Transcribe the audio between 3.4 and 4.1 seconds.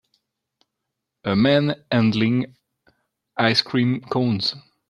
cream